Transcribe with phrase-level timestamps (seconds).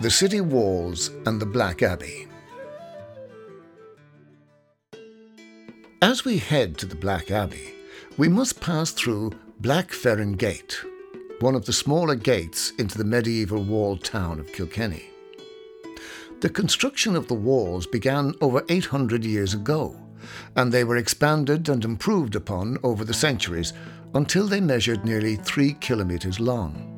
[0.00, 2.26] the city walls and the Black Abbey.
[6.02, 7.74] As we head to the Black Abbey,
[8.18, 10.78] we must pass through Black Freren Gate,
[11.40, 15.04] one of the smaller gates into the medieval walled town of Kilkenny.
[16.40, 19.98] The construction of the walls began over 800 years ago,
[20.56, 23.72] and they were expanded and improved upon over the centuries
[24.14, 26.93] until they measured nearly three kilometres long.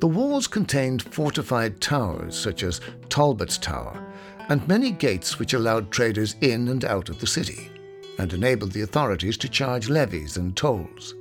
[0.00, 4.04] The walls contained fortified towers such as Talbot's Tower
[4.48, 7.70] and many gates which allowed traders in and out of the city
[8.18, 11.14] and enabled the authorities to charge levies and tolls.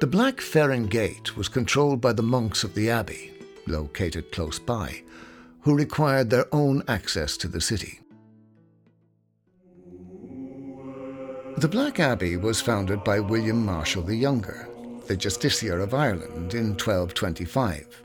[0.00, 3.32] The Black Freren Gate was controlled by the monks of the abbey,
[3.66, 5.02] located close by,
[5.62, 8.00] who required their own access to the city.
[11.56, 14.67] The Black Abbey was founded by William Marshal the Younger,
[15.08, 18.04] the Justiciar of Ireland, in 1225.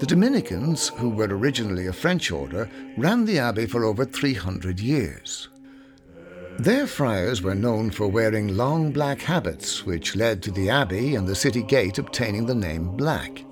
[0.00, 5.48] The Dominicans, who were originally a French order, ran the abbey for over 300 years.
[6.58, 11.26] Their friars were known for wearing long black habits, which led to the abbey and
[11.26, 13.44] the city gate obtaining the name Black.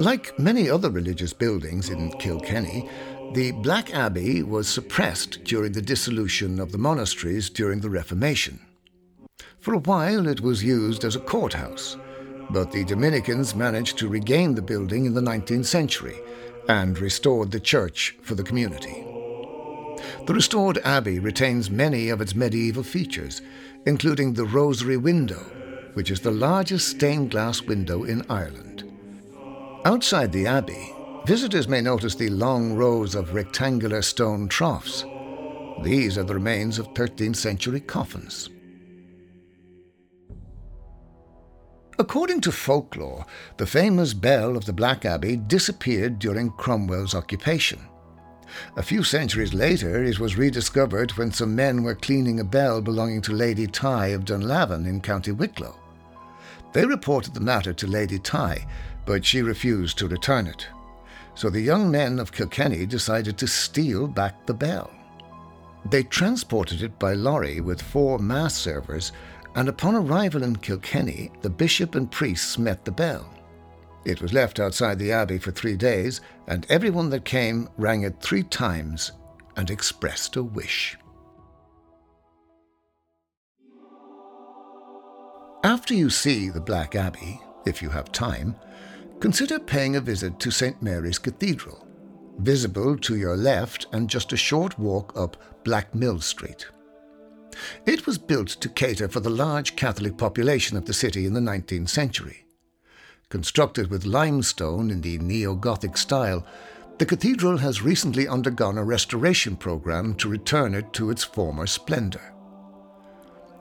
[0.00, 2.88] Like many other religious buildings in Kilkenny,
[3.34, 8.58] the Black Abbey was suppressed during the dissolution of the monasteries during the Reformation.
[9.62, 11.96] For a while it was used as a courthouse,
[12.50, 16.16] but the Dominicans managed to regain the building in the 19th century
[16.68, 19.06] and restored the church for the community.
[20.26, 23.40] The restored abbey retains many of its medieval features,
[23.86, 25.44] including the rosary window,
[25.94, 28.82] which is the largest stained glass window in Ireland.
[29.84, 30.92] Outside the abbey,
[31.24, 35.04] visitors may notice the long rows of rectangular stone troughs.
[35.84, 38.50] These are the remains of 13th century coffins.
[42.02, 43.24] According to folklore,
[43.58, 47.78] the famous bell of the Black Abbey disappeared during Cromwell's occupation.
[48.76, 53.22] A few centuries later, it was rediscovered when some men were cleaning a bell belonging
[53.22, 55.78] to Lady Ty of Dunlavin in County Wicklow.
[56.72, 58.66] They reported the matter to Lady Ty,
[59.06, 60.66] but she refused to return it
[61.34, 64.90] so the young men of Kilkenny decided to steal back the bell.
[65.88, 69.12] They transported it by lorry with four mass servers,
[69.54, 73.28] and upon arrival in Kilkenny, the bishop and priests met the bell.
[74.04, 78.20] It was left outside the abbey for three days, and everyone that came rang it
[78.20, 79.12] three times
[79.56, 80.96] and expressed a wish.
[85.64, 88.56] After you see the Black Abbey, if you have time,
[89.20, 90.82] consider paying a visit to St.
[90.82, 91.86] Mary's Cathedral,
[92.38, 96.66] visible to your left and just a short walk up Black Mill Street.
[97.86, 101.40] It was built to cater for the large Catholic population of the city in the
[101.40, 102.44] 19th century.
[103.28, 106.46] Constructed with limestone in the neo Gothic style,
[106.98, 112.34] the cathedral has recently undergone a restoration program to return it to its former splendour.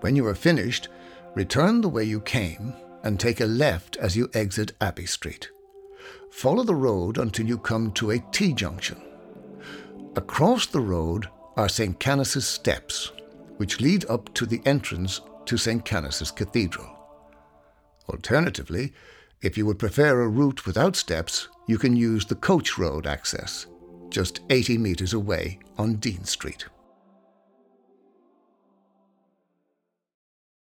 [0.00, 0.88] When you are finished,
[1.34, 2.74] return the way you came
[3.04, 5.50] and take a left as you exit Abbey Street.
[6.30, 9.00] Follow the road until you come to a T junction.
[10.16, 11.98] Across the road are St.
[11.98, 13.12] Canice's steps,
[13.56, 15.84] which lead up to the entrance to St.
[15.84, 16.98] Canice's Cathedral.
[18.08, 18.92] Alternatively,
[19.40, 23.66] if you would prefer a route without steps, you can use the coach road access,
[24.10, 26.66] just 80 metres away on Dean Street.